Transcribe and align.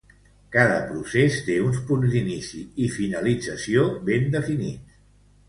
Cada 0.53 0.77
procés 0.85 1.37
té 1.49 1.57
uns 1.65 1.77
punts 1.89 2.15
d'inici 2.15 2.63
i 2.87 2.89
finalització 2.95 3.87
ben 4.11 4.27
definits. 4.39 4.99